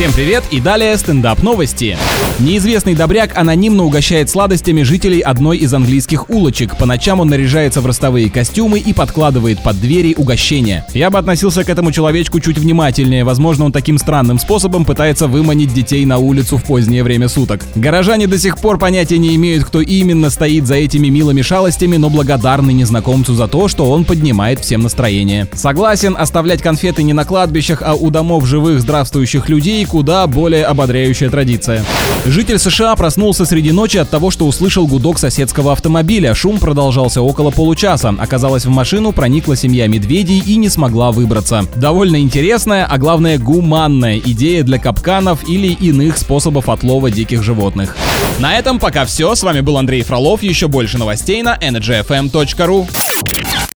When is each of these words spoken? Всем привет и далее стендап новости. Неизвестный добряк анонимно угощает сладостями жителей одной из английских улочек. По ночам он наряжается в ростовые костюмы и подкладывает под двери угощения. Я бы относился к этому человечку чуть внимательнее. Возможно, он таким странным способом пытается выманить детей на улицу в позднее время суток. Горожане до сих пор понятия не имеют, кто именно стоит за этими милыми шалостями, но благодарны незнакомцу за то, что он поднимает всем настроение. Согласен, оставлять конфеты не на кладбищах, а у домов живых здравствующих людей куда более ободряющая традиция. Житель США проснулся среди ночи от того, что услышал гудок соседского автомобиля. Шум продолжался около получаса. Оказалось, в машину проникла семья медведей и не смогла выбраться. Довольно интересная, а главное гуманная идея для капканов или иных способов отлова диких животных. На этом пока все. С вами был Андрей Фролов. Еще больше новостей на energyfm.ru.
Всем 0.00 0.14
привет 0.14 0.44
и 0.50 0.60
далее 0.62 0.96
стендап 0.96 1.42
новости. 1.42 1.98
Неизвестный 2.38 2.94
добряк 2.94 3.36
анонимно 3.36 3.84
угощает 3.84 4.30
сладостями 4.30 4.82
жителей 4.82 5.20
одной 5.20 5.58
из 5.58 5.74
английских 5.74 6.30
улочек. 6.30 6.78
По 6.78 6.86
ночам 6.86 7.20
он 7.20 7.28
наряжается 7.28 7.82
в 7.82 7.86
ростовые 7.86 8.30
костюмы 8.30 8.78
и 8.78 8.94
подкладывает 8.94 9.62
под 9.62 9.78
двери 9.78 10.14
угощения. 10.16 10.86
Я 10.94 11.10
бы 11.10 11.18
относился 11.18 11.64
к 11.64 11.68
этому 11.68 11.92
человечку 11.92 12.40
чуть 12.40 12.56
внимательнее. 12.56 13.24
Возможно, 13.24 13.66
он 13.66 13.72
таким 13.72 13.98
странным 13.98 14.38
способом 14.38 14.86
пытается 14.86 15.26
выманить 15.26 15.74
детей 15.74 16.06
на 16.06 16.16
улицу 16.16 16.56
в 16.56 16.64
позднее 16.64 17.04
время 17.04 17.28
суток. 17.28 17.60
Горожане 17.74 18.26
до 18.26 18.38
сих 18.38 18.56
пор 18.56 18.78
понятия 18.78 19.18
не 19.18 19.36
имеют, 19.36 19.66
кто 19.66 19.82
именно 19.82 20.30
стоит 20.30 20.66
за 20.66 20.76
этими 20.76 21.08
милыми 21.08 21.42
шалостями, 21.42 21.98
но 21.98 22.08
благодарны 22.08 22.70
незнакомцу 22.70 23.34
за 23.34 23.48
то, 23.48 23.68
что 23.68 23.90
он 23.90 24.06
поднимает 24.06 24.60
всем 24.60 24.80
настроение. 24.80 25.46
Согласен, 25.52 26.16
оставлять 26.18 26.62
конфеты 26.62 27.02
не 27.02 27.12
на 27.12 27.26
кладбищах, 27.26 27.82
а 27.84 27.92
у 27.92 28.08
домов 28.08 28.46
живых 28.46 28.80
здравствующих 28.80 29.50
людей 29.50 29.84
куда 29.90 30.24
более 30.28 30.66
ободряющая 30.66 31.30
традиция. 31.30 31.84
Житель 32.24 32.60
США 32.60 32.94
проснулся 32.94 33.44
среди 33.44 33.72
ночи 33.72 33.96
от 33.96 34.08
того, 34.08 34.30
что 34.30 34.46
услышал 34.46 34.86
гудок 34.86 35.18
соседского 35.18 35.72
автомобиля. 35.72 36.32
Шум 36.32 36.58
продолжался 36.58 37.22
около 37.22 37.50
получаса. 37.50 38.14
Оказалось, 38.16 38.64
в 38.64 38.68
машину 38.68 39.10
проникла 39.10 39.56
семья 39.56 39.88
медведей 39.88 40.38
и 40.38 40.56
не 40.56 40.68
смогла 40.68 41.10
выбраться. 41.10 41.64
Довольно 41.74 42.20
интересная, 42.20 42.86
а 42.86 42.98
главное 42.98 43.36
гуманная 43.36 44.18
идея 44.18 44.62
для 44.62 44.78
капканов 44.78 45.48
или 45.48 45.72
иных 45.72 46.18
способов 46.18 46.68
отлова 46.68 47.10
диких 47.10 47.42
животных. 47.42 47.96
На 48.38 48.56
этом 48.56 48.78
пока 48.78 49.04
все. 49.04 49.34
С 49.34 49.42
вами 49.42 49.60
был 49.60 49.76
Андрей 49.76 50.02
Фролов. 50.02 50.42
Еще 50.44 50.68
больше 50.68 50.98
новостей 50.98 51.42
на 51.42 51.56
energyfm.ru. 51.56 52.86